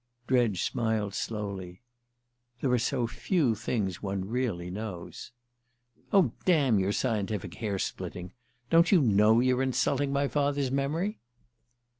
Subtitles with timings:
[0.25, 1.83] Dredge smiled slowly.
[2.59, 5.31] "There are so few things one really knows."
[6.11, 8.33] "Oh, damn your scientific hair splitting!
[8.71, 11.19] Don't you know you're insulting my father's memory?"